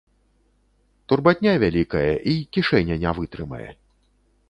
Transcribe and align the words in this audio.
Турбатня 1.13 1.53
вялікая, 1.65 2.11
і 2.35 2.37
кішэня 2.57 3.01
не 3.07 3.11
вытрымае. 3.19 3.67